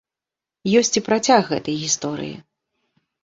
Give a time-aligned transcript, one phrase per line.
[0.79, 2.35] Ёсць і працяг гэтай гісторыі.